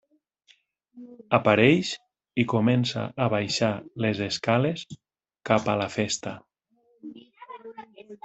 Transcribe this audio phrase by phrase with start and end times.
[1.37, 1.89] Apareix
[2.43, 3.69] i comença a baixar
[4.05, 4.85] les escales
[5.51, 6.33] cap a la festa.